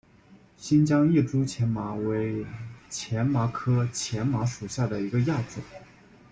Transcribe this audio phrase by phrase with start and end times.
[0.57, 2.43] 新疆异株荨麻为
[2.89, 5.61] 荨麻科荨麻属下的一个亚种。